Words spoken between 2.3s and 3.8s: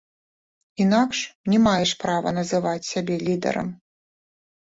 называць сябе лідарам.